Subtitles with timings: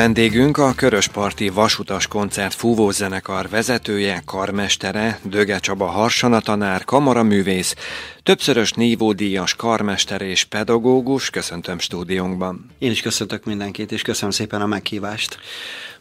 [0.00, 7.74] Vendégünk a Körösparti Vasutas Koncert fúvózenekar vezetője, karmestere, Döge Csaba Harsana tanár, kamaraművész,
[8.22, 11.30] többszörös nívódíjas karmester és pedagógus.
[11.30, 12.70] Köszöntöm stúdiónkban.
[12.78, 15.38] Én is köszöntök mindenkit, és köszönöm szépen a meghívást.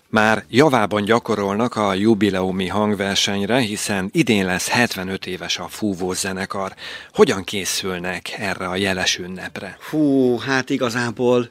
[0.09, 6.73] Már javában gyakorolnak a jubileumi hangversenyre, hiszen idén lesz 75 éves a fúvó zenekar.
[7.13, 9.77] Hogyan készülnek erre a jeles ünnepre?
[9.89, 11.49] Hú, hát igazából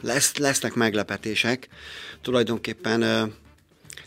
[0.00, 1.68] lesz, lesznek meglepetések.
[2.22, 3.32] Tulajdonképpen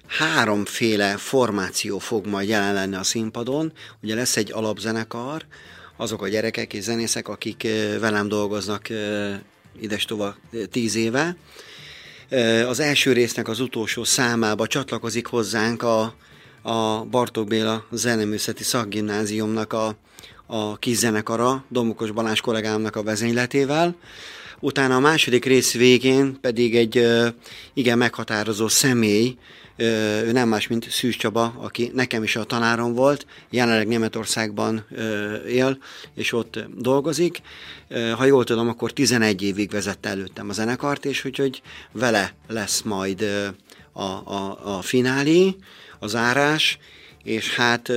[0.08, 3.74] háromféle formáció fog majd jelen lenni a színpadon.
[4.02, 5.46] Ugye lesz egy alapzenekar,
[5.98, 7.68] azok a gyerekek és zenészek, akik
[8.00, 9.34] velem dolgoznak ö,
[9.80, 10.36] idestova
[10.72, 11.36] tíz éve.
[12.68, 16.14] Az első résznek az utolsó számába csatlakozik hozzánk a,
[16.62, 19.96] a Bartók Béla Zeneműszeti Szakgimnáziumnak a,
[20.46, 21.06] a kis
[21.68, 23.96] Domokos Balázs kollégámnak a vezényletével.
[24.60, 27.08] Utána a második rész végén pedig egy
[27.74, 29.38] igen meghatározó személy,
[29.78, 34.86] ő nem más, mint Szűs Csaba, aki nekem is a tanárom volt, jelenleg Németországban
[35.48, 35.78] él,
[36.16, 37.42] és ott dolgozik.
[38.16, 43.22] Ha jól tudom, akkor 11 évig vezette előttem a zenekart, és úgyhogy vele lesz majd
[43.92, 45.56] a, a, a finálé,
[46.00, 46.78] a zárás,
[47.24, 47.92] és hát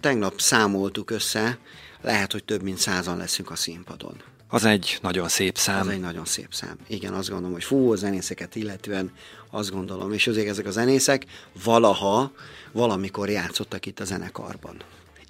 [0.00, 1.58] tegnap számoltuk össze,
[2.02, 4.33] lehet, hogy több mint százan leszünk a színpadon.
[4.54, 5.80] Az egy nagyon szép szám.
[5.80, 6.76] Az egy nagyon szép szám.
[6.86, 9.12] Igen, azt gondolom, hogy fú, a zenészeket illetően
[9.50, 11.24] azt gondolom, és azért ezek a zenészek
[11.64, 12.32] valaha,
[12.72, 14.76] valamikor játszottak itt a zenekarban.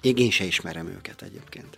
[0.01, 1.77] Én, én se ismerem őket egyébként.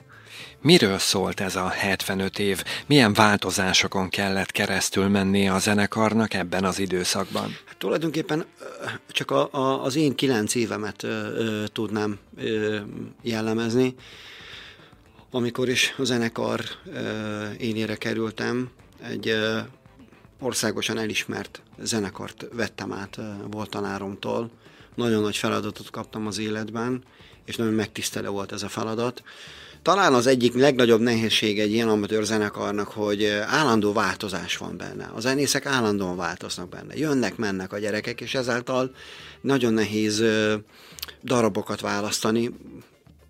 [0.62, 2.64] Miről szólt ez a 75 év?
[2.86, 7.58] Milyen változásokon kellett keresztül menni a zenekarnak ebben az időszakban?
[7.66, 8.46] Hát tulajdonképpen
[9.08, 12.78] csak a, a, az én kilenc évemet ö, ö, tudnám ö,
[13.22, 13.96] jellemezni
[15.32, 16.62] amikor is a zenekar
[17.58, 18.70] élére kerültem,
[19.04, 19.34] egy
[20.40, 23.20] országosan elismert zenekart vettem át
[23.52, 24.50] volt tanáromtól.
[24.96, 27.04] Nagyon nagy feladatot kaptam az életben,
[27.46, 29.24] és nagyon megtisztelő volt ez a feladat.
[29.82, 35.12] Talán az egyik legnagyobb nehézség egy ilyen amatőr zenekarnak, hogy állandó változás van benne.
[35.16, 36.98] A zenészek állandóan változnak benne.
[36.98, 38.92] Jönnek, mennek a gyerekek, és ezáltal
[39.42, 40.24] nagyon nehéz
[41.24, 42.52] darabokat választani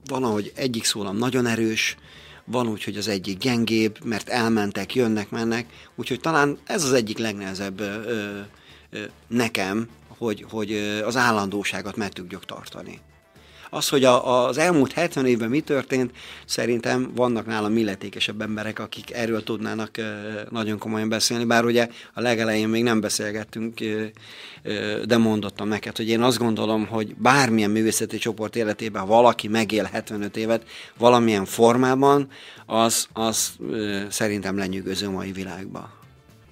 [0.10, 1.98] van, ahogy egyik szólam nagyon erős,
[2.46, 7.18] van úgy, hogy az egyik gyengébb, mert elmentek, jönnek, mennek, úgyhogy talán ez az egyik
[7.18, 8.40] legnehezebb ö,
[8.90, 10.74] ö, nekem, hogy, hogy
[11.06, 13.00] az állandóságot meg tudjuk tartani.
[13.70, 16.12] Az, hogy a, az elmúlt 70 évben mi történt,
[16.46, 19.92] szerintem vannak nálam illetékesebb emberek, akik erről tudnának
[20.50, 23.80] nagyon komolyan beszélni, bár ugye a legelején még nem beszélgettünk,
[25.06, 30.38] de mondottam neked, hogy én azt gondolom, hogy bármilyen művészeti csoport életében, valaki megél 75
[30.38, 30.66] évet
[30.98, 32.30] valamilyen formában,
[32.66, 33.56] az, az
[34.10, 35.97] szerintem lenyűgöző mai világban.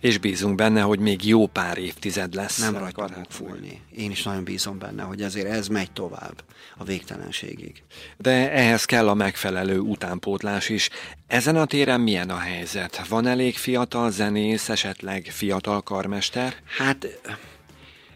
[0.05, 2.59] És bízunk benne, hogy még jó pár évtized lesz.
[2.59, 3.81] Nem rajta fog fúlni.
[3.95, 6.43] Én is nagyon bízom benne, hogy azért ez megy tovább
[6.77, 7.83] a végtelenségig.
[8.17, 10.89] De ehhez kell a megfelelő utánpótlás is.
[11.27, 13.07] Ezen a téren milyen a helyzet?
[13.07, 16.55] Van elég fiatal zenész, esetleg fiatal karmester?
[16.77, 17.07] Hát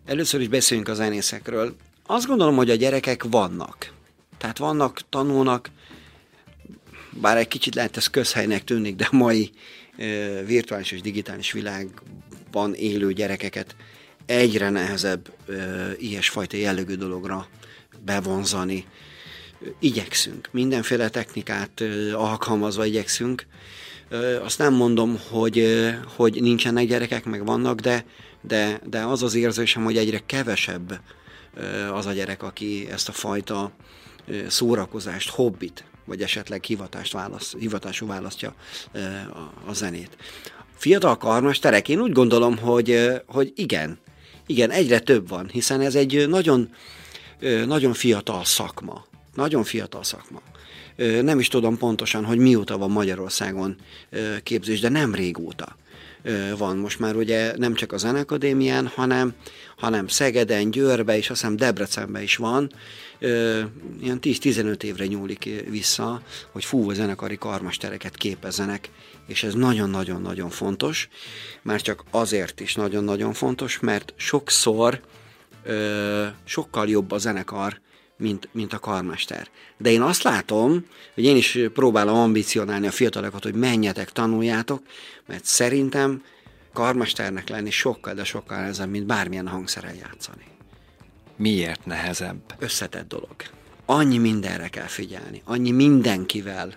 [0.06, 1.76] először is beszéljünk a zenészekről.
[2.06, 3.94] Azt gondolom, hogy a gyerekek vannak.
[4.38, 5.70] Tehát vannak, tanulnak,
[7.22, 9.52] bár egy kicsit lehet ez közhelynek tűnik, de a mai
[10.46, 13.76] virtuális és digitális világban élő gyerekeket
[14.26, 15.34] egyre nehezebb
[15.98, 17.48] ilyesfajta jellegű dologra
[18.06, 18.86] bevonzani.
[19.80, 23.46] Igyekszünk, mindenféle technikát alkalmazva igyekszünk.
[24.44, 25.86] Azt nem mondom, hogy,
[26.16, 28.06] hogy nincsenek gyerekek, meg vannak, de,
[28.42, 31.02] de, de az az érzésem, hogy egyre kevesebb
[31.94, 33.72] az a gyerek, aki ezt a fajta
[34.48, 38.54] szórakozást, hobbit vagy esetleg hivatást választ, hivatású választja
[39.68, 40.18] a, zenét.
[40.76, 44.00] Fiatal karmesterek, én úgy gondolom, hogy, hogy igen,
[44.46, 46.70] igen, egyre több van, hiszen ez egy nagyon,
[47.66, 49.06] nagyon fiatal szakma.
[49.36, 50.42] Nagyon fiatal szakma.
[51.22, 53.76] Nem is tudom pontosan, hogy mióta van Magyarországon
[54.44, 55.76] képzés, de nem régóta
[56.58, 59.34] van most már ugye nem csak a Zenekadémián, hanem,
[59.78, 62.72] hanem Szegeden, Győrbe és azt hiszem Debrecenben is van.
[64.02, 66.22] Ilyen 10-15 évre nyúlik vissza,
[66.52, 68.90] hogy fúvó zenekari karmastereket képezzenek,
[69.28, 71.10] és ez nagyon-nagyon-nagyon fontos,
[71.62, 75.02] már csak azért is nagyon-nagyon fontos, mert sokszor
[76.44, 77.80] sokkal jobb a zenekar,
[78.20, 79.48] mint, mint a karmester.
[79.78, 84.82] De én azt látom, hogy én is próbálom ambicionálni a fiatalokat, hogy menjetek, tanuljátok,
[85.26, 86.24] mert szerintem
[86.74, 90.44] karmesternek lenni sokkal, de sokkal nehezebb, mint bármilyen hangszerrel játszani.
[91.36, 92.56] Miért nehezebb?
[92.60, 93.36] Összetett dolog.
[93.86, 96.74] Annyi mindenre kell figyelni, annyi mindenkivel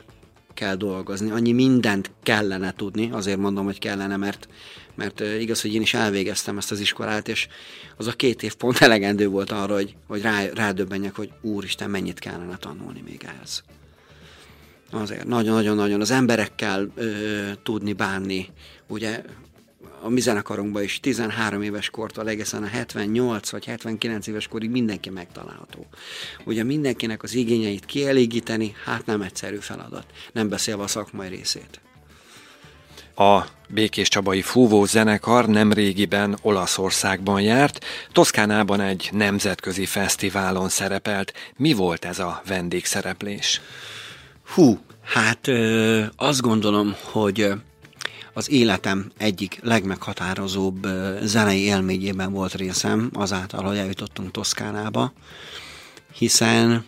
[0.54, 4.48] kell dolgozni, annyi mindent kellene tudni, azért mondom, hogy kellene, mert,
[4.94, 7.48] mert igaz, hogy én is elvégeztem ezt az iskolát, és
[7.96, 12.18] az a két év pont elegendő volt arra, hogy, hogy rá, rádöbbenjek, hogy úristen, mennyit
[12.18, 13.62] kellene tanulni még ehhez.
[14.90, 18.48] Azért nagyon-nagyon-nagyon az emberekkel ö, tudni bánni,
[18.86, 19.22] ugye
[20.02, 25.10] a mi zenekarunkban is 13 éves kortól egészen a 78 vagy 79 éves korig mindenki
[25.10, 25.86] megtalálható.
[26.44, 31.80] Ugye mindenkinek az igényeit kielégíteni, hát nem egyszerű feladat, nem beszélve a szakmai részét.
[33.14, 41.32] A Békés Csabai Fúvó zenekar nemrégiben Olaszországban járt, Toszkánában egy nemzetközi fesztiválon szerepelt.
[41.56, 43.60] Mi volt ez a vendégszereplés?
[44.54, 47.52] Hú, hát ö, azt gondolom, hogy
[48.32, 50.86] az életem egyik legmeghatározóbb
[51.22, 55.12] zenei élményében volt részem azáltal, hogy eljutottunk Toszkánába,
[56.12, 56.84] hiszen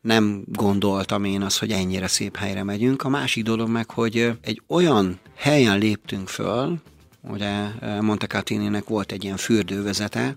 [0.00, 3.02] nem gondoltam én az, hogy ennyire szép helyre megyünk.
[3.02, 6.76] A másik dolog meg, hogy egy olyan helyen léptünk föl,
[7.20, 7.66] ugye
[8.00, 10.36] Montecatini-nek volt egy ilyen fürdővezete,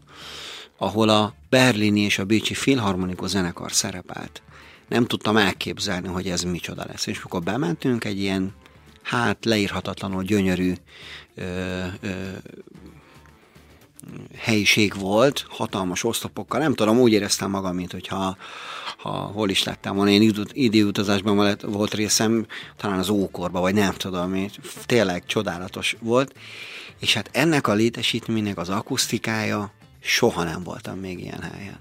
[0.78, 4.42] ahol a berlini és a bécsi filharmonikus zenekar szerepelt.
[4.88, 7.08] Nem tudtam elképzelni, hogy ez micsoda lesz.
[7.08, 8.54] És amikor bementünk, egy ilyen
[9.02, 10.74] hát leírhatatlanul gyönyörű
[11.36, 11.44] ö,
[12.02, 12.10] ö,
[14.38, 18.38] helyiség volt, hatalmas oszlopokkal, nem tudom, úgy éreztem magam, mint hogyha
[18.98, 22.46] ha hol is lettem volna, én időutazásban volt részem,
[22.78, 24.46] talán az ókorba, vagy nem tudom,
[24.86, 26.34] tényleg csodálatos volt,
[27.00, 31.80] és hát ennek a létesítménynek az akusztikája, soha nem voltam még ilyen helyen.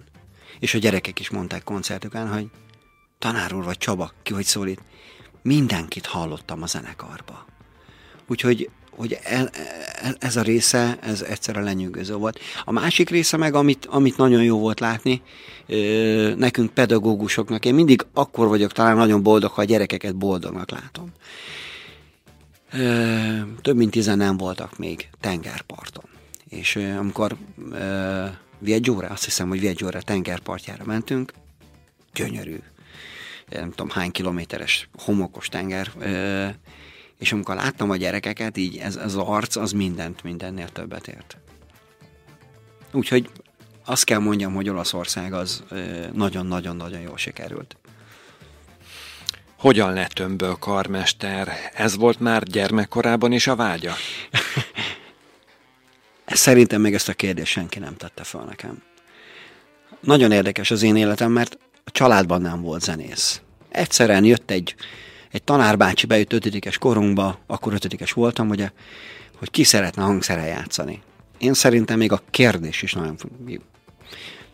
[0.58, 2.46] És a gyerekek is mondták koncertükön, hogy
[3.19, 4.80] tanár úr vagy Csaba, ki hogy szólít,
[5.42, 7.44] mindenkit hallottam a zenekarba.
[8.26, 9.50] Úgyhogy hogy el,
[10.18, 12.38] ez a része, ez egyszerre lenyűgöző volt.
[12.64, 15.22] A másik része meg, amit, amit nagyon jó volt látni,
[16.36, 21.12] nekünk pedagógusoknak, én mindig akkor vagyok talán nagyon boldog, ha a gyerekeket boldognak látom.
[23.62, 26.04] Több mint tizen voltak még tengerparton.
[26.48, 27.36] És amikor
[28.58, 31.32] Viegyóra, azt hiszem, hogy Viegyóra tengerpartjára mentünk,
[32.14, 32.58] gyönyörű,
[33.50, 35.92] nem tudom hány kilométeres homokos tenger,
[37.22, 41.36] és amikor láttam a gyerekeket, így ez, az arc, az mindent, mindennél többet ért.
[42.92, 43.30] Úgyhogy
[43.84, 45.62] azt kell mondjam, hogy Olaszország az
[46.12, 47.76] nagyon-nagyon-nagyon jól sikerült.
[49.58, 51.52] Hogyan lett önből karmester?
[51.74, 53.94] Ez volt már gyermekkorában is a vágya?
[56.26, 58.82] Szerintem még ezt a kérdést senki nem tette fel nekem.
[60.00, 63.40] Nagyon érdekes az én életem, mert a családban nem volt zenész.
[63.69, 64.74] Egyszerűen jött egy,
[65.32, 68.70] egy tanárbácsi, bejött ötödikes korunkba, akkor ötödikes voltam, ugye,
[69.38, 71.02] hogy ki szeretne hangszerrel játszani.
[71.38, 73.17] Én szerintem még a kérdés is nagyon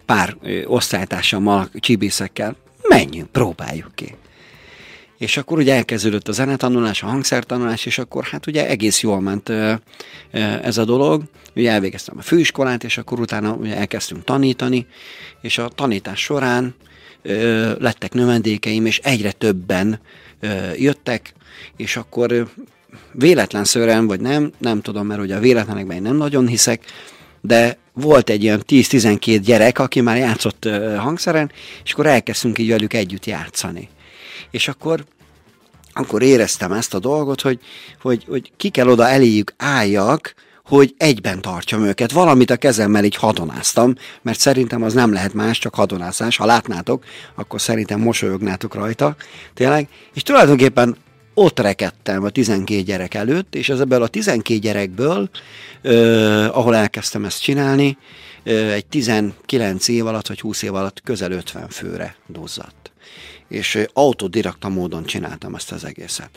[0.07, 4.17] pár osztálytársammal, csibészekkel, menjünk, próbáljuk ki.
[5.19, 9.53] És akkor ugye elkezdődött a zenetanulás, a hangszertanulás, és akkor hát ugye egész jól ment
[10.63, 11.23] ez a dolog.
[11.57, 14.87] Ugye elvégeztem a főiskolát, és akkor utána ugye elkezdtünk tanítani,
[15.41, 16.75] és a tanítás során
[17.79, 20.01] lettek növendékeim, és egyre többen
[20.77, 21.33] jöttek,
[21.77, 22.43] és akkor ö,
[23.13, 26.85] véletlenszerűen, vagy nem, nem tudom, mert ugye a véletlenekben én nem nagyon hiszek,
[27.41, 31.53] de volt egy olyan 10-12 gyerek, aki már játszott hangszeren,
[31.85, 33.89] és akkor elkezdtünk így velük együtt játszani.
[34.51, 35.05] És akkor
[35.93, 37.59] akkor éreztem ezt a dolgot, hogy,
[38.01, 40.35] hogy, hogy ki kell oda eléjük álljak,
[40.69, 42.13] hogy egyben tartsam őket.
[42.13, 46.37] Valamit a kezemmel így hadonáztam, mert szerintem az nem lehet más, csak hadonászás.
[46.37, 49.17] Ha látnátok, akkor szerintem mosolyognátok rajta,
[49.55, 49.89] tényleg.
[50.15, 50.97] És tulajdonképpen
[51.35, 55.31] ott rekedtem a 12 gyerek előtt, és ez ebből a 12 gyerekből,
[55.83, 57.99] eh, ahol elkezdtem ezt csinálni,
[58.43, 62.93] eh, egy 19 év alatt, vagy 20 év alatt közel 50 főre duzzadt.
[63.49, 66.31] És eh, autodidakta módon csináltam ezt az egészet.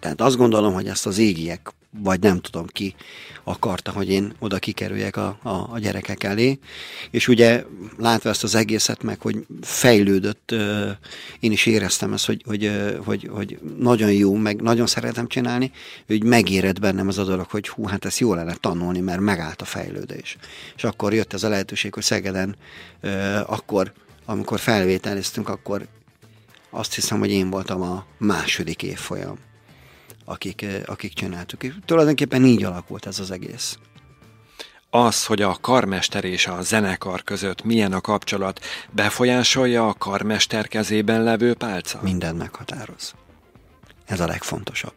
[0.00, 2.94] Tehát azt gondolom, hogy ezt az égiek vagy nem tudom ki
[3.44, 6.58] akarta, hogy én oda kikerüljek a, a, a gyerekek elé.
[7.10, 7.64] És ugye
[7.98, 10.54] látva ezt az egészet meg, hogy fejlődött,
[11.40, 12.70] én is éreztem ezt, hogy, hogy,
[13.04, 15.70] hogy, hogy nagyon jó, meg nagyon szeretem csinálni,
[16.06, 19.62] hogy megérett bennem az a dolog, hogy hú, hát ezt jó lenne tanulni, mert megállt
[19.62, 20.36] a fejlődés.
[20.76, 22.56] És akkor jött ez a lehetőség, hogy Szegeden
[23.46, 23.92] akkor,
[24.24, 25.86] amikor felvételiztünk, akkor
[26.70, 29.38] azt hiszem, hogy én voltam a második évfolyam
[30.26, 31.62] akik, eh, akik csináltuk.
[31.62, 33.78] És tulajdonképpen így alakult ez az egész.
[34.90, 41.22] Az, hogy a karmester és a zenekar között milyen a kapcsolat, befolyásolja a karmester kezében
[41.22, 41.98] levő pálca?
[42.02, 43.14] Minden meghatároz.
[44.04, 44.94] Ez a legfontosabb.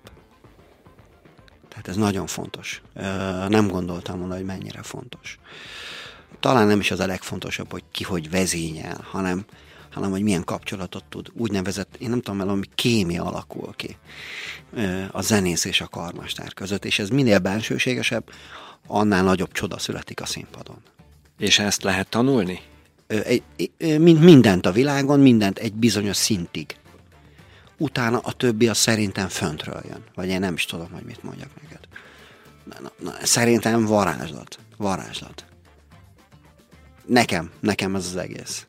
[1.70, 2.82] Tehát ez nagyon fontos.
[3.48, 5.40] Nem gondoltam volna, hogy mennyire fontos.
[6.40, 9.46] Talán nem is az a legfontosabb, hogy ki hogy vezényel, hanem,
[9.92, 11.32] hanem hogy milyen kapcsolatot tud.
[11.34, 13.98] Úgynevezett, én nem tudom, valami kémia alakul ki
[15.12, 18.32] a zenész és a karmester között, és ez minél bensőségesebb,
[18.88, 20.82] annál nagyobb csoda születik a színpadon.
[21.38, 22.60] És ezt lehet tanulni?
[23.78, 26.76] Mint mindent a világon, mindent egy bizonyos szintig.
[27.78, 30.04] Utána a többi a szerintem föntről jön.
[30.16, 31.80] Vagy én nem is tudom, hogy mit mondjak neked.
[32.64, 34.60] Na, na, na, szerintem varázslat.
[34.78, 35.46] Varázslat.
[37.06, 38.68] Nekem, nekem ez az egész.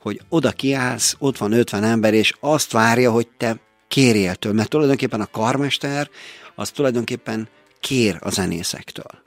[0.00, 4.54] Hogy oda kiállsz, ott van 50 ember, és azt várja, hogy te kérjél tőle.
[4.54, 6.10] Mert tulajdonképpen a karmester
[6.54, 7.48] az tulajdonképpen
[7.80, 9.22] kér a zenészektől.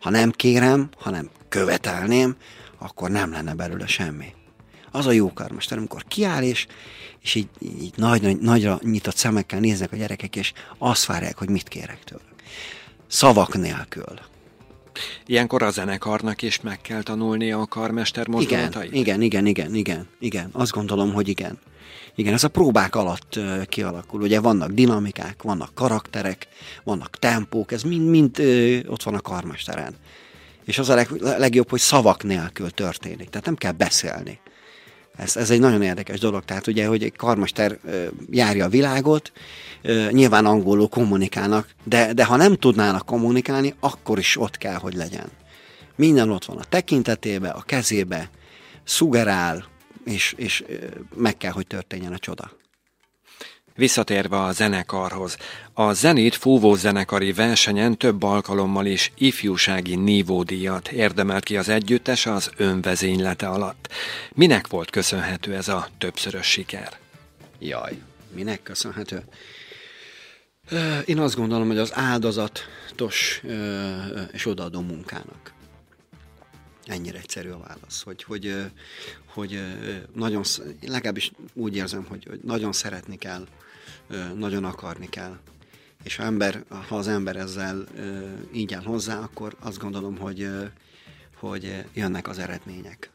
[0.00, 2.36] Ha nem kérem, hanem követelném,
[2.78, 4.34] akkor nem lenne belőle semmi.
[4.90, 6.66] Az a jó karmester, amikor kiáll, és,
[7.20, 11.48] és így, így nagy, nagy, nagyra nyitott szemekkel néznek a gyerekek, és azt várják, hogy
[11.48, 12.22] mit kérek tőle.
[13.06, 14.18] Szavak nélkül.
[15.26, 18.92] Ilyenkor a zenekarnak is meg kell tanulnia a karmester mozdulatait?
[18.92, 20.48] Igen, igen, igen, igen, igen.
[20.52, 21.58] Azt gondolom, hogy igen.
[22.14, 24.22] Igen, ez a próbák alatt kialakul.
[24.22, 26.46] Ugye vannak dinamikák, vannak karakterek,
[26.84, 28.38] vannak tempók, ez mind-mind
[28.88, 29.94] ott van a karmesteren.
[30.64, 33.30] És az a leg, legjobb, hogy szavak nélkül történik.
[33.30, 34.40] Tehát nem kell beszélni.
[35.16, 36.44] Ez, ez egy nagyon érdekes dolog.
[36.44, 37.78] Tehát ugye, hogy egy karmester
[38.30, 39.32] járja a világot,
[40.10, 45.30] nyilván angolul kommunikálnak, de, de ha nem tudnának kommunikálni, akkor is ott kell, hogy legyen.
[45.96, 48.30] Minden ott van a tekintetébe, a kezébe,
[48.84, 49.64] szugerál,
[50.04, 50.64] és, és
[51.14, 52.50] meg kell, hogy történjen a csoda.
[53.76, 55.36] Visszatérve a zenekarhoz,
[55.72, 62.50] a Zenit fúvó zenekari versenyen több alkalommal is ifjúsági nívódíjat érdemelt ki az együttes az
[62.56, 63.92] önvezénylete alatt.
[64.32, 66.98] Minek volt köszönhető ez a többszörös siker?
[67.58, 67.98] Jaj,
[68.34, 69.22] minek köszönhető?
[71.04, 73.42] Én azt gondolom, hogy az áldozatos
[74.32, 75.52] és odaadó munkának.
[76.84, 78.56] Ennyire egyszerű a válasz, hogy, hogy,
[79.34, 79.60] hogy
[80.14, 80.42] nagyon,
[80.86, 83.46] legalábbis úgy érzem, hogy, hogy nagyon szeretni kell,
[84.34, 85.38] nagyon akarni kell.
[86.02, 87.84] És ha, ember, ha az ember ezzel
[88.52, 90.48] így áll hozzá, akkor azt gondolom, hogy,
[91.36, 93.10] hogy jönnek az eredmények.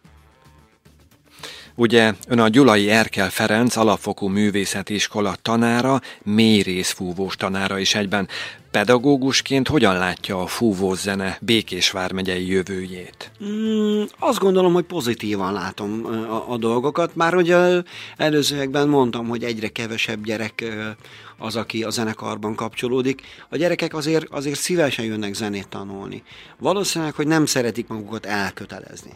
[1.79, 8.27] Ugye ön a Gyulai Erkel Ferenc alapfokú művészeti iskola tanára, mélyrészfúvós tanára is egyben.
[8.71, 13.31] Pedagógusként hogyan látja a fúvós zene Békés vármegyei jövőjét?
[13.43, 17.15] Mm, azt gondolom, hogy pozitívan látom a, a dolgokat.
[17.15, 17.81] Már ugye
[18.17, 20.65] előzőekben mondtam, hogy egyre kevesebb gyerek
[21.37, 23.21] az, aki a zenekarban kapcsolódik.
[23.49, 26.23] A gyerekek azért, azért szívesen jönnek zenét tanulni.
[26.57, 29.11] Valószínűleg, hogy nem szeretik magukat elkötelezni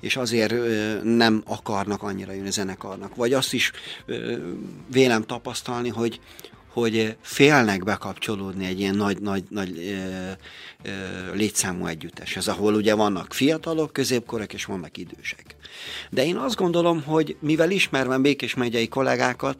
[0.00, 0.54] és azért
[1.02, 3.14] nem akarnak annyira jönni zenekarnak.
[3.14, 3.72] Vagy azt is
[4.92, 6.20] vélem tapasztalni, hogy,
[6.72, 10.30] hogy félnek bekapcsolódni egy ilyen nagy, nagy, nagy ö,
[10.82, 15.56] ö, létszámú együtteshez, ahol ugye vannak fiatalok, középkorek és vannak idősek.
[16.10, 19.56] De én azt gondolom, hogy mivel ismerve Békés megyei kollégákat,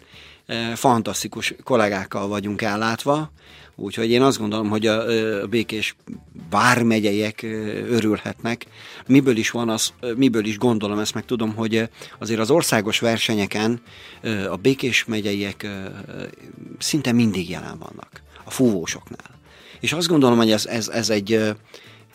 [0.75, 3.33] fantasztikus kollégákkal vagyunk ellátva,
[3.76, 5.00] úgyhogy én azt gondolom, hogy a,
[5.42, 5.97] a békés
[6.50, 7.42] vármegyeiek
[7.88, 8.66] örülhetnek.
[9.07, 11.88] Miből is van az, miből is gondolom ezt, meg tudom, hogy
[12.19, 13.83] azért az országos versenyeken
[14.50, 15.66] a békés megyeiek
[16.78, 19.38] szinte mindig jelen vannak, a fúvósoknál.
[19.80, 21.33] És azt gondolom, hogy ez, ez, ez, egy,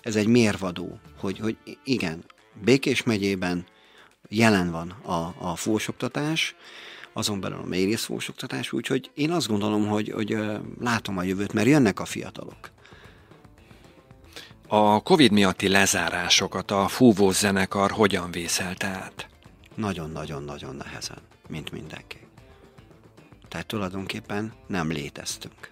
[0.02, 2.24] ez egy mérvadó, hogy, hogy igen,
[2.64, 3.66] Békés megyében
[4.30, 6.56] jelen van a, a fúvósoktatás,
[7.18, 10.38] azon belül a mélyrészfósoktatás, úgyhogy én azt gondolom, hogy, hogy
[10.80, 12.72] látom a jövőt, mert jönnek a fiatalok.
[14.68, 19.28] A Covid miatti lezárásokat a fúvó zenekar hogyan vészelte át?
[19.76, 21.18] Nagyon-nagyon-nagyon nehezen,
[21.48, 22.18] mint mindenki.
[23.48, 25.70] Tehát tulajdonképpen nem léteztünk.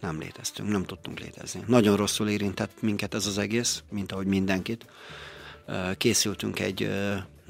[0.00, 1.62] Nem léteztünk, nem tudtunk létezni.
[1.66, 4.86] Nagyon rosszul érintett minket ez az egész, mint ahogy mindenkit.
[5.96, 6.90] Készültünk egy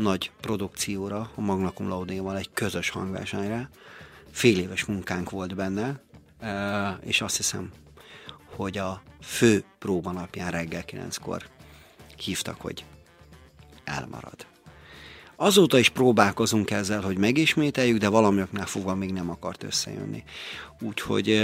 [0.00, 3.71] nagy produkcióra, a Magna Cum egy közös hangversenyre.
[4.30, 6.02] Fél éves munkánk volt benne,
[7.00, 7.71] és azt hiszem,
[8.57, 11.49] hogy a fő próba napján reggel kilenckor
[12.16, 12.85] hívtak, hogy
[13.85, 14.47] elmarad.
[15.37, 20.25] Azóta is próbálkozunk ezzel, hogy megismételjük, de valamioknál fogva még nem akart összejönni.
[20.80, 21.42] Úgyhogy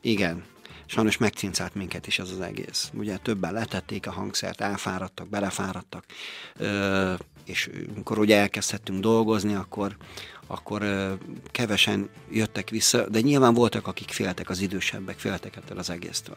[0.00, 0.44] igen,
[0.86, 2.90] sajnos megcincált minket is ez az egész.
[2.94, 6.04] Ugye többen letették a hangszert, elfáradtak, belefáradtak,
[7.50, 9.96] és amikor ugye elkezdhettünk dolgozni, akkor,
[10.46, 10.84] akkor
[11.50, 16.36] kevesen jöttek vissza, de nyilván voltak, akik féltek, az idősebbek féltek ettől az egésztől.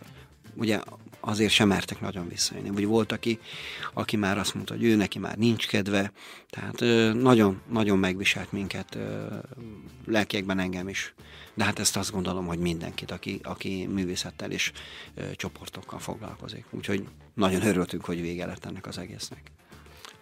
[0.56, 0.80] Ugye
[1.20, 2.70] azért sem mertek nagyon visszajönni.
[2.70, 3.40] Vagy volt, aki,
[3.94, 6.12] aki már azt mondta, hogy ő neki már nincs kedve,
[6.50, 6.80] tehát
[7.16, 8.98] nagyon, nagyon megviselt minket
[10.06, 11.14] lelkiekben engem is.
[11.54, 14.72] De hát ezt azt gondolom, hogy mindenkit, aki, aki művészettel és
[15.36, 16.66] csoportokkal foglalkozik.
[16.70, 19.52] Úgyhogy nagyon örültünk, hogy vége lett ennek az egésznek.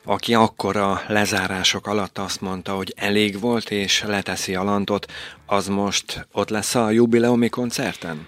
[0.03, 5.11] Aki akkor a lezárások alatt azt mondta, hogy elég volt és leteszi a lantot,
[5.45, 8.27] az most ott lesz a jubileumi koncerten?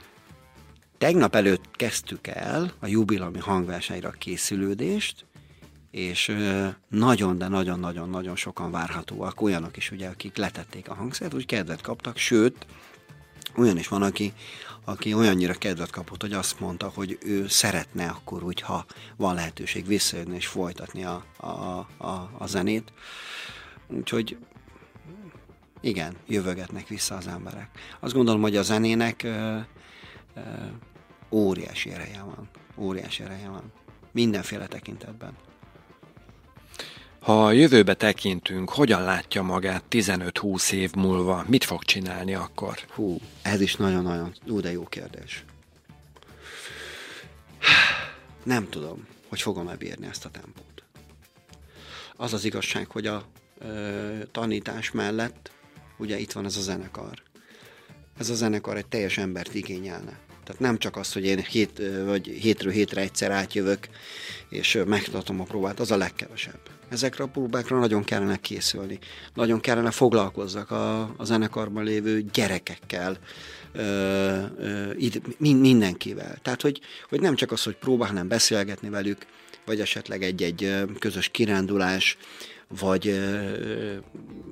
[0.97, 5.25] Tegnap előtt kezdtük el a jubileumi hangversenyre a készülődést,
[5.91, 6.35] és
[6.89, 12.17] nagyon, de nagyon-nagyon-nagyon sokan várhatóak, olyanok is ugye, akik letették a hangszert, úgy kedvet kaptak,
[12.17, 12.65] sőt,
[13.55, 14.33] olyan is van, aki,
[14.85, 18.85] aki olyannyira kedvet kapott, hogy azt mondta, hogy ő szeretne akkor úgy, ha
[19.15, 21.47] van lehetőség visszajönni és folytatni a, a,
[21.97, 22.93] a, a zenét.
[23.87, 24.37] Úgyhogy
[25.81, 27.69] igen, jövögetnek vissza az emberek.
[27.99, 29.57] Azt gondolom, hogy a zenének ö,
[30.35, 30.41] ö,
[31.29, 32.49] óriási ereje van.
[32.75, 33.71] Óriási ereje van.
[34.11, 35.37] Mindenféle tekintetben.
[37.23, 41.45] Ha a jövőbe tekintünk, hogyan látja magát 15-20 év múlva?
[41.47, 42.79] Mit fog csinálni akkor?
[42.89, 45.43] Hú, ez is nagyon-nagyon, jó, de jó kérdés.
[48.43, 50.83] Nem tudom, hogy fogom-e bírni ezt a tempót.
[52.15, 53.23] Az az igazság, hogy a
[53.57, 55.51] ö, tanítás mellett
[55.97, 57.23] ugye itt van ez a zenekar.
[58.17, 60.19] Ez a zenekar egy teljes embert igényelne.
[60.43, 63.87] Tehát nem csak az, hogy én hét, vagy hétről hétre egyszer átjövök,
[64.49, 66.59] és megtartom a próbát, az a legkevesebb.
[66.89, 68.99] Ezekre a próbákra nagyon kellene készülni.
[69.33, 73.17] Nagyon kellene foglalkozzak a, a zenekarban lévő gyerekekkel,
[73.71, 73.81] ö,
[74.57, 74.93] ö,
[75.37, 76.37] mindenkivel.
[76.41, 79.25] Tehát, hogy, hogy nem csak az, hogy próbál, hanem beszélgetni velük,
[79.65, 82.17] vagy esetleg egy-egy közös kirándulás,
[82.79, 83.19] vagy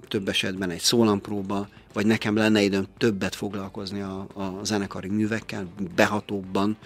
[0.07, 6.77] több esetben egy szólampróba, vagy nekem lenne időm többet foglalkozni a, a zenekari művekkel, behatóbban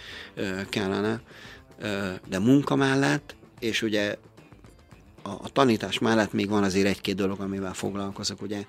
[0.69, 1.21] kellene,
[2.27, 4.15] de munka mellett, és ugye
[5.21, 8.41] a, a tanítás mellett még van azért egy-két dolog, amivel foglalkozok.
[8.41, 8.65] Ugye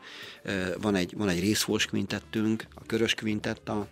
[0.81, 3.87] van egy, van egy részfós kvintettünk, a körös kvintett, a,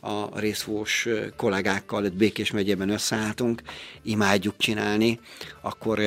[0.00, 3.62] a részfós kollégákkal itt Békés megyében összeálltunk,
[4.02, 5.20] imádjuk csinálni,
[5.60, 5.98] akkor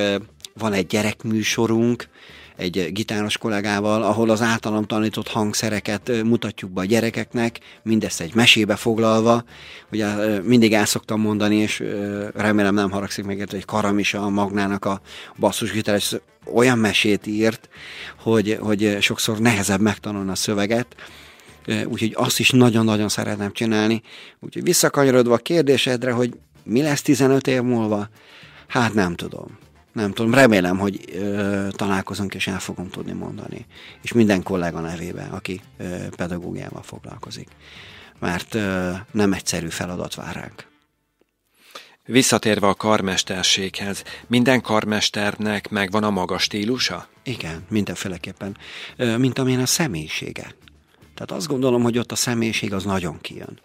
[0.59, 2.09] van egy gyerekműsorunk,
[2.59, 8.75] egy gitáros kollégával, ahol az általam tanított hangszereket mutatjuk be a gyerekeknek, mindezt egy mesébe
[8.75, 9.43] foglalva.
[9.91, 11.83] Ugye mindig el szoktam mondani, és
[12.33, 15.01] remélem nem haragszik meg, hogy Karam a Magnának a
[15.37, 16.15] basszusgitáros
[16.53, 17.69] olyan mesét írt,
[18.19, 20.95] hogy, hogy sokszor nehezebb megtanulni a szöveget,
[21.85, 24.01] úgyhogy azt is nagyon-nagyon szeretném csinálni.
[24.39, 28.09] Úgyhogy visszakanyarodva a kérdésedre, hogy mi lesz 15 év múlva,
[28.67, 29.57] hát nem tudom
[29.91, 33.65] nem tudom, remélem, hogy ö, találkozunk és el fogom tudni mondani.
[34.01, 37.47] És minden kollega nevében, aki ö, pedagógiával foglalkozik.
[38.19, 40.67] Mert ö, nem egyszerű feladat vár ránk.
[42.05, 47.07] Visszatérve a karmesterséghez, minden karmesternek megvan a maga stílusa?
[47.23, 48.57] Igen, mindenféleképpen.
[49.17, 50.55] Mint amilyen a személyisége.
[51.13, 53.59] Tehát azt gondolom, hogy ott a személyiség az nagyon kijön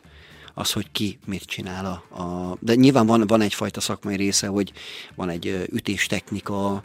[0.55, 2.03] az, hogy ki mit csinál.
[2.09, 4.73] A, a, de nyilván van, van egyfajta szakmai része, hogy
[5.14, 6.83] van egy ütéstechnika, a,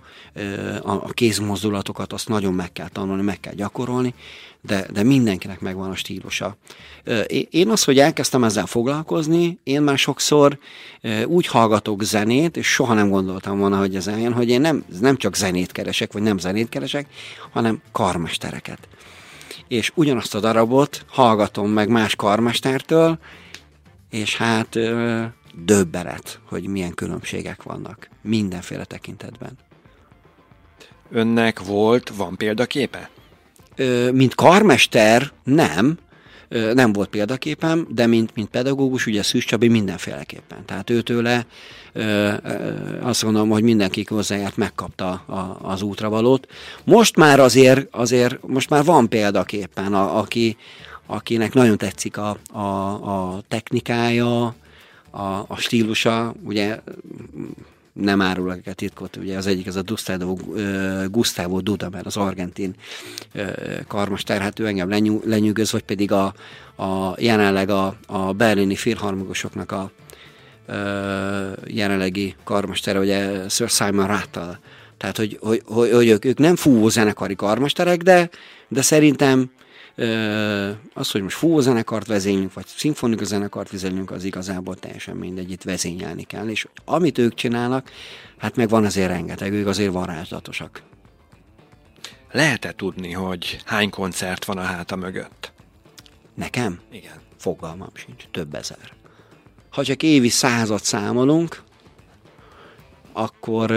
[0.84, 4.14] a kézmozdulatokat, azt nagyon meg kell tanulni, meg kell gyakorolni,
[4.62, 6.58] de, de mindenkinek megvan a stílusa.
[7.50, 10.58] Én az, hogy elkezdtem ezzel foglalkozni, én már sokszor
[11.26, 15.18] úgy hallgatok zenét, és soha nem gondoltam volna, hogy ez eljön, hogy én nem, nem
[15.18, 17.08] csak zenét keresek, vagy nem zenét keresek,
[17.52, 18.88] hanem karmestereket.
[19.68, 23.20] És ugyanazt a darabot hallgatom meg más karmestertől,
[24.10, 24.80] és hát
[25.65, 29.58] döbbenet, hogy milyen különbségek vannak mindenféle tekintetben.
[31.12, 33.10] Önnek volt, van példaképe?
[33.76, 35.98] Ö, mint karmester nem,
[36.48, 40.65] ö, nem volt példaképem, de mint, mint pedagógus, ugye Szűs Csabi mindenféleképpen.
[40.65, 41.45] Tehát őtőle
[41.93, 42.34] ö,
[43.02, 46.48] azt gondolom, hogy mindenki hozzájárt, megkapta a, az útravalót.
[46.84, 50.58] Most már azért, azért, most már van példaképpen, a, aki,
[51.10, 54.45] akinek nagyon tetszik a, a, a technikája,
[55.12, 56.80] a, a stílusa, ugye
[57.93, 60.38] nem árulok a titkot, ugye az egyik az a Gustavo,
[61.08, 62.76] Gustavo Dudamel, az argentin
[63.88, 66.34] karmester, hát ő engem lenyű, lenyűgöz, vagy pedig a,
[66.76, 69.91] a jelenleg a, a berlini filharmogosoknak a
[71.67, 74.60] jelenlegi karmestere, ugye Sir Simon Rattle.
[74.98, 78.30] Tehát, hogy, hogy, hogy, hogy ők, ők nem fúvó zenekari karmesterek, de,
[78.67, 79.52] de szerintem
[80.94, 85.64] az, hogy most fúvó zenekart vezénylünk, vagy szimfonikus zenekart vezénylünk, az igazából teljesen mindegy, itt
[85.64, 86.48] vezényelni kell.
[86.48, 87.92] És amit ők csinálnak,
[88.38, 90.82] hát meg van azért rengeteg, ők azért varázslatosak.
[92.32, 95.52] Lehet-e tudni, hogy hány koncert van a háta mögött?
[96.34, 96.80] Nekem?
[96.92, 97.22] Igen.
[97.38, 98.94] Fogalmam sincs, több ezer.
[99.70, 101.64] Ha csak évi százat számolunk,
[103.12, 103.72] akkor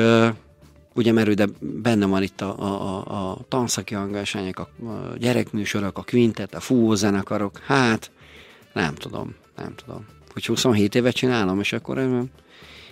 [0.94, 6.02] ugye mert de benne van itt a, a, a, tanszaki hangversenyek, a, a gyerekműsorok, a
[6.02, 8.10] quintet, a fúvózenekarok, hát
[8.72, 10.06] nem tudom, nem tudom.
[10.32, 12.26] Hogy 27 évet csinálom, és akkor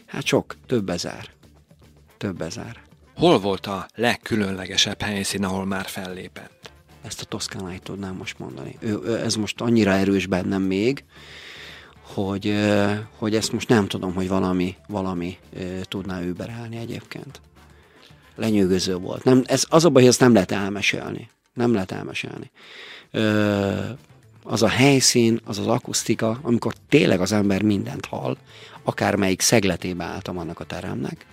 [0.07, 1.29] hát sok, több ezer.
[2.17, 2.83] Több ezer.
[3.17, 6.73] Hol volt a legkülönlegesebb helyszín, ahol már fellépett?
[7.03, 8.77] Ezt a Toszkánait tudnám most mondani.
[8.81, 11.05] Ő, ez most annyira erős bennem még,
[12.03, 12.55] hogy,
[13.19, 15.39] hogy ezt most nem tudom, hogy valami, valami
[15.83, 17.41] tudná überelni egyébként.
[18.37, 19.25] Lenyűgöző volt.
[19.25, 21.29] Nem, ez, az a baj, hogy ezt nem lehet elmesélni.
[21.55, 22.51] Nem lehet elmesélni.
[24.43, 28.37] Az a helyszín, az az akusztika, amikor tényleg az ember mindent hall,
[28.83, 31.27] akármelyik szegletébe álltam annak a teremnek,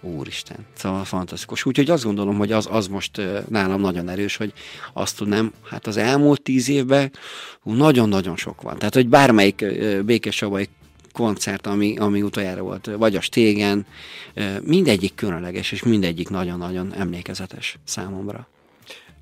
[0.00, 1.64] Úristen, szóval fantasztikus.
[1.64, 4.52] Úgyhogy azt gondolom, hogy az, az most nálam nagyon erős, hogy
[4.92, 7.12] azt tudnám, hát az elmúlt tíz évben
[7.62, 8.78] nagyon-nagyon sok van.
[8.78, 9.64] Tehát, hogy bármelyik
[10.04, 10.42] Békés
[11.12, 13.86] koncert, ami, ami utoljára volt, vagy a Stégen,
[14.62, 18.48] mindegyik különleges, és mindegyik nagyon-nagyon emlékezetes számomra.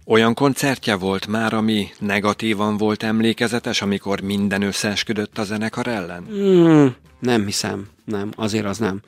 [0.09, 6.23] Olyan koncertje volt már, ami negatívan volt emlékezetes, amikor minden összeesküdött a zenekar ellen?
[6.33, 6.87] Mm,
[7.21, 9.01] nem hiszem, nem, azért az nem.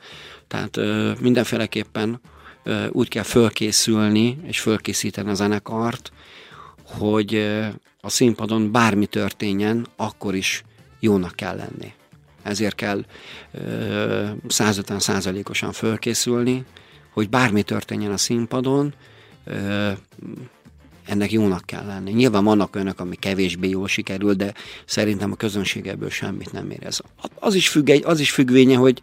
[0.47, 2.21] Tehát ö, mindenféleképpen
[2.63, 6.11] ö, úgy kell fölkészülni, és fölkészíteni a zenekart,
[6.83, 7.65] hogy ö,
[8.01, 10.63] a színpadon bármi történjen, akkor is
[10.99, 11.93] jónak kell lenni.
[12.43, 13.05] Ezért kell
[13.51, 16.65] ö, 150 százalékosan fölkészülni,
[17.13, 18.93] hogy bármi történjen a színpadon,
[21.05, 22.11] ennek jónak kell lenni.
[22.11, 24.53] Nyilván vannak olyanok, ami kevésbé jól sikerül, de
[24.85, 27.01] szerintem a közönség ebből semmit nem érez.
[27.39, 29.01] Az is, függ, az is függvénye, hogy,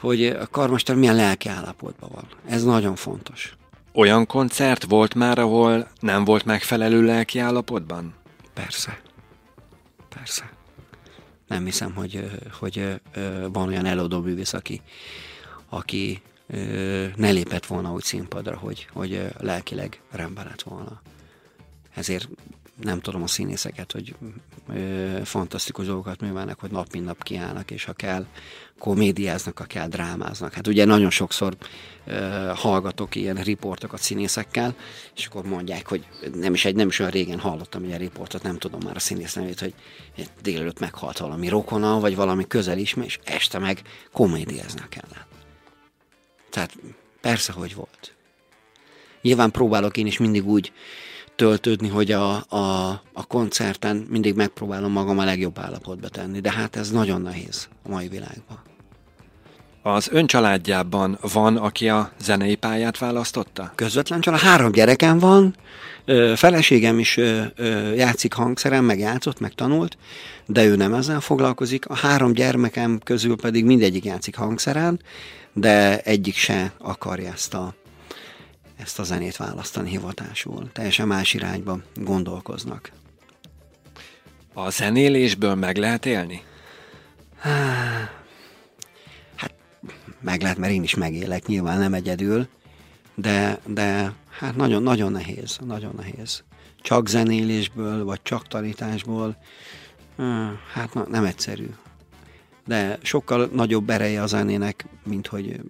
[0.00, 2.24] hogy a karmester milyen lelki állapotban van.
[2.48, 3.56] Ez nagyon fontos.
[3.92, 8.14] Olyan koncert volt már, ahol nem volt megfelelő lelki állapotban?
[8.54, 9.00] Persze.
[10.08, 10.55] Persze.
[11.46, 13.00] Nem hiszem, hogy, hogy
[13.52, 14.80] van olyan előadó művész, aki,
[15.68, 16.22] aki
[17.16, 21.00] ne lépett volna úgy színpadra, hogy, hogy lelkileg rendben lett volna.
[21.94, 22.28] Ezért
[22.82, 24.14] nem tudom a színészeket, hogy
[24.68, 28.26] ö, fantasztikus dolgokat művelnek, hogy nap mint nap kiállnak, és ha kell,
[28.78, 30.52] komédiáznak, ha kell, drámáznak.
[30.52, 31.56] Hát ugye nagyon sokszor
[32.06, 34.74] ö, hallgatok ilyen riportokat színészekkel,
[35.16, 38.58] és akkor mondják, hogy nem is egy, nem is olyan régen hallottam ilyen riportot, nem
[38.58, 39.74] tudom már a színész nevét, hogy
[40.42, 45.26] délelőtt meghalt valami rokona, vagy valami közel is, és este meg komédiáznak kellett.
[46.50, 46.76] Tehát
[47.20, 48.14] persze, hogy volt.
[49.22, 50.72] Nyilván próbálok én is mindig úgy
[51.36, 56.76] töltődni, hogy a, a, a koncerten mindig megpróbálom magam a legjobb állapotba tenni, de hát
[56.76, 58.64] ez nagyon nehéz a mai világban.
[59.82, 63.72] Az ön családjában van, aki a zenei pályát választotta?
[63.74, 64.40] Közvetlen család.
[64.40, 65.54] Három gyerekem van,
[66.34, 67.20] feleségem is
[67.94, 69.96] játszik hangszeren, meg játszott, meg tanult,
[70.46, 71.86] de ő nem ezzel foglalkozik.
[71.88, 75.00] A három gyermekem közül pedig mindegyik játszik hangszeren,
[75.52, 77.74] de egyik se akarja ezt a
[78.76, 80.70] ezt a zenét választani hivatásul.
[80.72, 82.92] Teljesen más irányba gondolkoznak.
[84.52, 86.42] A zenélésből meg lehet élni?
[89.36, 89.54] Hát
[90.20, 92.48] meg lehet, mert én is megélek, nyilván nem egyedül,
[93.14, 96.44] de, de hát nagyon, nagyon nehéz, nagyon nehéz.
[96.80, 99.36] Csak zenélésből, vagy csak tanításból,
[100.72, 101.68] hát nem egyszerű.
[102.66, 105.60] De sokkal nagyobb ereje a zenének, mint hogy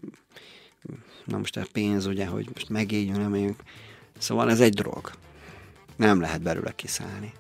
[1.27, 3.63] na most a pénz, ugye, hogy most megéljünk, nem éljünk.
[4.19, 5.11] Szóval ez egy drog.
[5.97, 7.33] Nem lehet belőle kiszállni.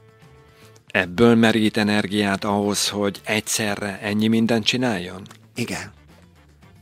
[0.87, 5.23] Ebből merít energiát ahhoz, hogy egyszerre ennyi mindent csináljon?
[5.55, 5.93] Igen.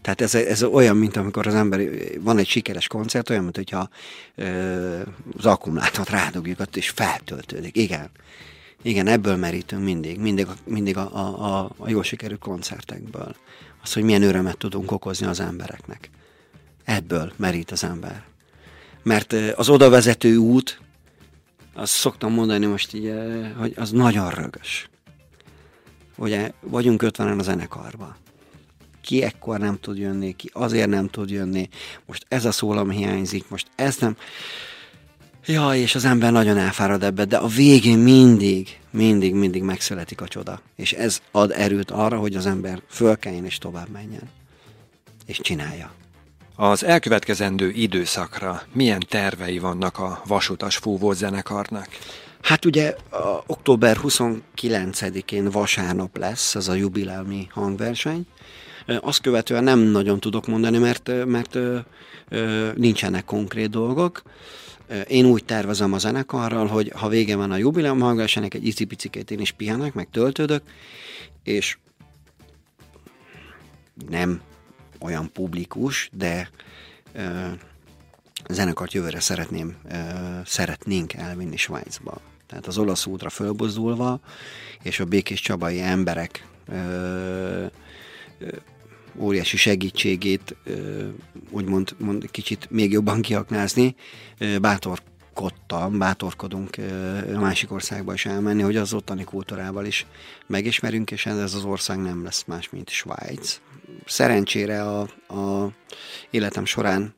[0.03, 1.81] Tehát ez, ez olyan, mint amikor az ember,
[2.21, 3.89] van egy sikeres koncert, olyan, mint hogyha
[4.35, 5.01] ö,
[5.37, 7.77] az akkumulátort rádogjuk ott, és feltöltődik.
[7.77, 8.11] Igen.
[8.83, 13.37] Igen, ebből merítünk mindig, mindig, mindig a, a, a, a jól sikerült koncertekből.
[13.83, 16.11] Az, hogy milyen örömet tudunk okozni az embereknek.
[16.85, 18.25] Ebből merít az ember.
[19.03, 20.81] Mert az oda vezető út,
[21.75, 23.13] azt szoktam mondani most így,
[23.59, 24.89] hogy az nagyon rögös.
[26.17, 28.17] Ugye vagyunk ötvenen a zenekarba.
[29.03, 31.69] Ki ekkor nem tud jönni, ki azért nem tud jönni,
[32.07, 34.17] most ez a szólam hiányzik, most ez nem...
[35.47, 40.29] Ja, és az ember nagyon elfárad ebbe, de a végén mindig, mindig, mindig megszületik a
[40.29, 40.61] csoda.
[40.77, 44.29] És ez ad erőt arra, hogy az ember fölkeljen és tovább menjen.
[45.27, 45.93] És csinálja.
[46.57, 51.89] Az elkövetkezendő időszakra milyen tervei vannak a vasutas fúvó zenekarnak?
[52.43, 58.27] Hát ugye a, október 29-én vasárnap lesz ez a jubileumi hangverseny.
[59.01, 61.59] Azt követően nem nagyon tudok mondani, mert, mert
[62.77, 64.23] nincsenek konkrét dolgok.
[65.09, 69.41] Én úgy tervezem a zenekarral, hogy ha vége van a jubileum hangversenynek, egy icipicikét én
[69.41, 70.63] is pihenek, meg töltődök,
[71.43, 71.79] és
[74.09, 74.41] nem
[75.05, 76.51] olyan publikus, de
[77.13, 77.49] ö,
[78.49, 79.97] zenekart jövőre szeretném, ö,
[80.45, 82.21] szeretnénk elvinni Svájcba.
[82.47, 84.21] Tehát az olasz útra fölbozdulva,
[84.83, 86.75] és a békés csabai emberek ö,
[88.39, 88.47] ö,
[89.17, 90.57] óriási segítségét
[91.51, 93.95] úgymond mond, kicsit még jobban kiaknázni.
[95.35, 96.77] Bátorkodtam, bátorkodunk
[97.35, 100.07] a másik országba is elmenni, hogy az ottani kultúrával is
[100.47, 103.61] megismerünk, és ez az ország nem lesz más, mint Svájc.
[104.07, 105.71] Szerencsére a, a
[106.31, 107.15] életem során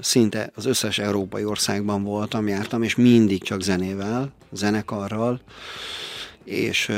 [0.00, 5.40] szinte az összes európai országban voltam, jártam, és mindig csak zenével, zenekarral,
[6.44, 6.90] és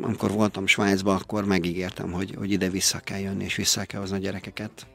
[0.00, 4.16] amikor voltam Svájcban, akkor megígértem, hogy, hogy ide vissza kell jönni, és vissza kell hozni
[4.16, 4.86] a gyerekeket.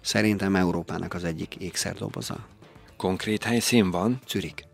[0.00, 2.46] Szerintem Európának az egyik ékszerdoboza.
[2.96, 4.20] Konkrét helyszín van?
[4.28, 4.64] Zürich.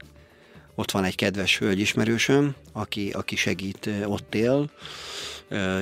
[0.74, 4.70] Ott van egy kedves hölgyismerősöm, aki, aki segít, ott él,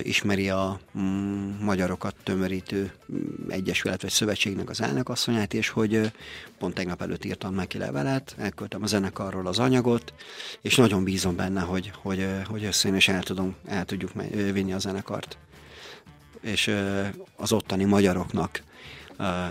[0.02, 6.12] ismeri a mm, magyarokat tömörítő mm, egyesület vagy szövetségnek az elnökasszonyát, és hogy
[6.58, 10.12] pont tegnap előtt írtam neki levelet, elküldtem a zenekarról az anyagot,
[10.60, 14.10] és nagyon bízom benne, hogy, hogy, hogy összejön, és el, tudom, el tudjuk
[14.52, 15.38] vinni a zenekart.
[16.40, 16.74] És
[17.36, 18.62] az ottani magyaroknak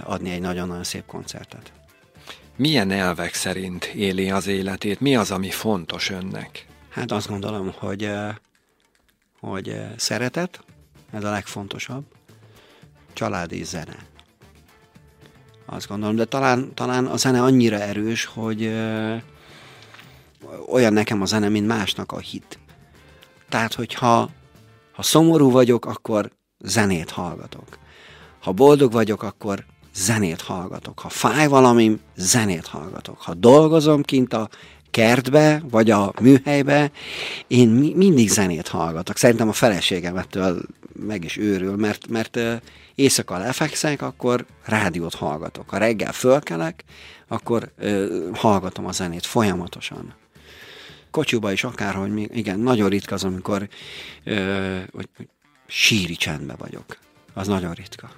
[0.04, 1.79] adni egy nagyon-nagyon szép koncertet.
[2.60, 5.00] Milyen elvek szerint éli az életét?
[5.00, 6.66] Mi az, ami fontos önnek?
[6.90, 8.12] Hát azt gondolom, hogy
[9.40, 10.64] hogy eh, szeretet,
[11.12, 12.04] ez a legfontosabb,
[13.14, 13.96] család és zene.
[15.66, 19.22] Azt gondolom, de talán, talán a zene annyira erős, hogy eh,
[20.68, 22.60] olyan nekem a zene, mint másnak a hit.
[23.50, 24.30] Tehát, hogyha
[24.92, 27.78] ha szomorú vagyok, akkor zenét hallgatok.
[28.40, 31.00] Ha boldog vagyok, akkor zenét hallgatok.
[31.00, 33.22] Ha fáj valamim, zenét hallgatok.
[33.22, 34.50] Ha dolgozom kint a
[34.92, 36.92] kertbe, vagy a műhelybe,
[37.48, 39.18] én mi, mindig zenét hallgatok.
[39.18, 40.62] Szerintem a feleségem ettől
[40.94, 42.40] meg is őrül, mert, mert
[42.96, 45.70] éjszaka lefekszek, akkor rádiót hallgatok.
[45.70, 46.84] Ha reggel fölkelek,
[47.28, 50.14] akkor ö, hallgatom a zenét folyamatosan.
[51.12, 53.70] Kocsiba is akárhogy, még, igen, nagyon ritka az, amikor
[54.24, 55.28] ö, hogy, hogy
[55.68, 56.98] síri csendbe vagyok.
[57.34, 58.10] Az nagyon ritka.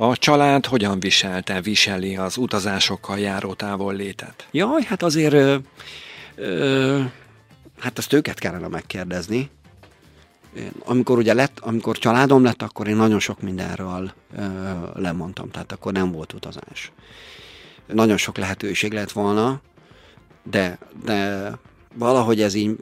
[0.00, 4.48] A család hogyan viselte, viseli az utazásokkal járó távollétet?
[4.50, 5.56] Jaj, hát azért ö,
[6.36, 7.00] ö,
[7.78, 9.50] hát ezt őket kellene megkérdezni.
[10.84, 14.42] Amikor ugye lett, amikor családom lett, akkor én nagyon sok mindenről ö,
[14.94, 16.92] lemondtam, tehát akkor nem volt utazás.
[17.86, 19.60] Nagyon sok lehetőség lett volna,
[20.42, 21.50] de, de
[21.94, 22.76] valahogy ez így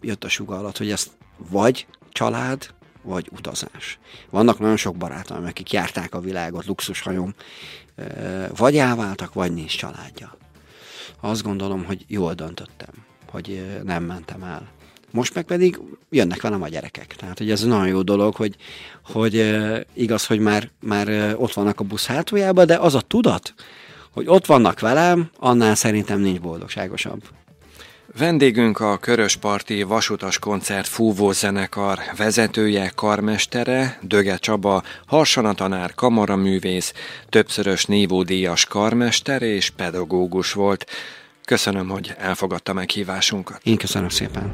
[0.00, 1.10] jött a suga alatt, hogy ezt
[1.50, 3.98] vagy család, vagy utazás.
[4.30, 7.34] Vannak nagyon sok barátaim, akik járták a világot luxushajón,
[8.56, 10.36] vagy elváltak, vagy nincs családja.
[11.20, 12.94] Azt gondolom, hogy jól döntöttem,
[13.30, 14.68] hogy nem mentem el.
[15.10, 17.06] Most meg pedig jönnek velem a gyerekek.
[17.06, 18.56] Tehát, hogy ez nagyon jó dolog, hogy,
[19.04, 19.56] hogy
[19.92, 23.54] igaz, hogy már, már ott vannak a busz hátuljában, de az a tudat,
[24.10, 27.22] hogy ott vannak velem, annál szerintem nincs boldogságosabb.
[28.06, 36.92] Vendégünk a Körösparti Vasutas Koncert Fúvó Zenekar vezetője, karmestere, Döge Csaba, harsanatanár, kamaraművész,
[37.28, 40.86] többszörös nívódíjas karmester és pedagógus volt.
[41.44, 43.60] Köszönöm, hogy elfogadta meghívásunkat.
[43.62, 44.50] Én köszönöm szépen.